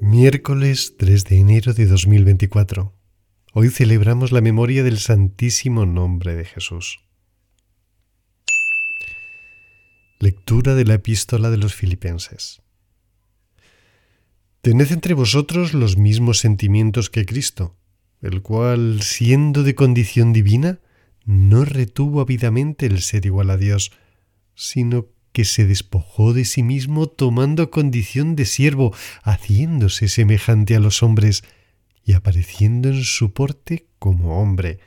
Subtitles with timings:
[0.00, 2.94] Miércoles 3 de enero de 2024.
[3.52, 7.00] Hoy celebramos la memoria del Santísimo Nombre de Jesús.
[10.18, 12.62] Lectura de la epístola de los Filipenses.
[14.62, 17.76] Tened entre vosotros los mismos sentimientos que Cristo,
[18.22, 20.80] el cual, siendo de condición divina,
[21.24, 23.92] no retuvo avidamente el ser igual a Dios,
[24.56, 31.02] sino que se despojó de sí mismo tomando condición de siervo, haciéndose semejante a los
[31.02, 31.44] hombres,
[32.04, 34.80] y apareciendo en su porte como hombre,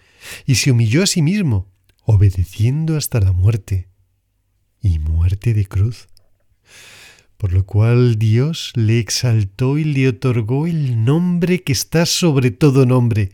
[0.47, 1.67] y se humilló a sí mismo,
[2.03, 3.89] obedeciendo hasta la muerte,
[4.81, 6.07] y muerte de cruz.
[7.37, 12.87] Por lo cual Dios le exaltó y le otorgó el nombre que está sobre todo
[12.87, 13.31] nombre,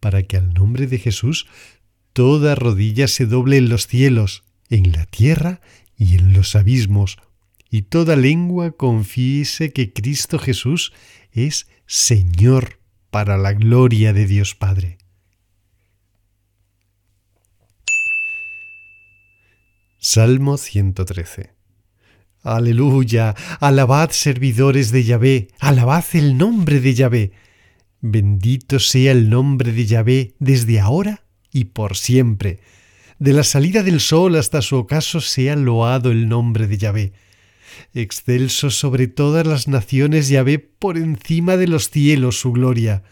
[0.00, 1.46] para que al nombre de Jesús
[2.14, 5.60] toda rodilla se doble en los cielos, en la tierra
[5.96, 7.18] y en los abismos,
[7.68, 10.92] y toda lengua confiese que Cristo Jesús
[11.32, 14.98] es Señor para la gloria de Dios Padre.
[19.98, 21.52] Salmo 113
[22.42, 27.32] Aleluya, alabad servidores de Yahvé, alabad el nombre de Yahvé.
[28.00, 31.22] Bendito sea el nombre de Yahvé desde ahora
[31.52, 32.60] y por siempre
[33.20, 37.12] de la salida del sol hasta su ocaso sea loado el nombre de Yahvé.
[37.92, 43.02] Excelso sobre todas las naciones Yahvé por encima de los cielos su gloria.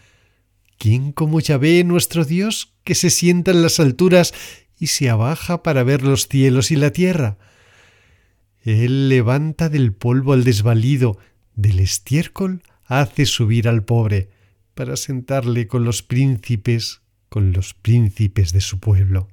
[0.79, 4.33] ¿Quién como Yahvé nuestro Dios que se sienta en las alturas
[4.79, 7.37] y se abaja para ver los cielos y la tierra?
[8.63, 11.19] Él levanta del polvo al desvalido,
[11.55, 14.29] del estiércol hace subir al pobre,
[14.73, 19.29] para sentarle con los príncipes, con los príncipes de su pueblo.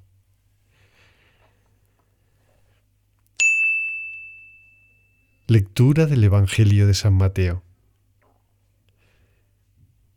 [5.48, 7.62] Lectura del Evangelio de San Mateo.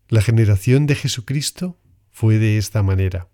[0.07, 1.77] La generación de Jesucristo
[2.09, 3.27] fue de esta manera.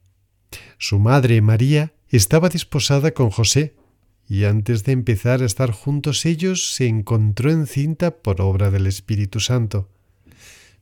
[0.77, 3.77] Su madre María estaba desposada con José,
[4.27, 9.39] y antes de empezar a estar juntos ellos se encontró encinta por obra del Espíritu
[9.39, 9.89] Santo.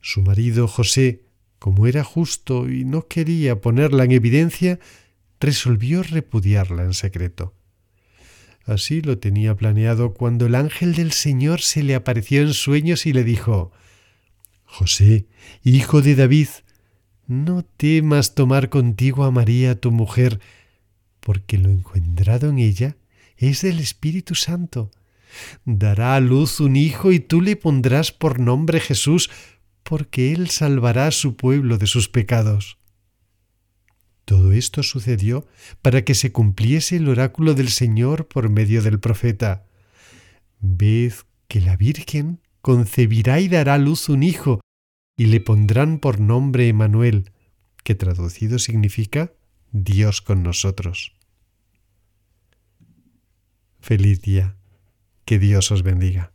[0.02, 1.26] Su marido José,
[1.60, 4.80] como era justo y no quería ponerla en evidencia,
[5.40, 7.54] resolvió repudiarla en secreto.
[8.66, 13.14] Así lo tenía planeado cuando el ángel del Señor se le apareció en sueños y
[13.14, 13.72] le dijo
[14.64, 15.28] José,
[15.64, 16.48] hijo de David,
[17.28, 20.40] no temas tomar contigo a María tu mujer,
[21.20, 22.98] porque lo engendrado en ella
[23.38, 24.92] es del Espíritu Santo.
[25.66, 29.30] Dará a luz un hijo y tú le pondrás por nombre Jesús,
[29.84, 32.78] porque él salvará a su pueblo de sus pecados.
[34.26, 35.46] Todo esto sucedió
[35.82, 39.66] para que se cumpliese el oráculo del Señor por medio del profeta.
[40.60, 41.14] Ved
[41.48, 44.62] que la Virgen concebirá y dará a luz un hijo,
[45.18, 47.32] y le pondrán por nombre Emanuel,
[47.84, 49.34] que traducido significa
[49.72, 51.14] Dios con nosotros.
[53.82, 54.56] Feliz día.
[55.26, 56.33] Que Dios os bendiga.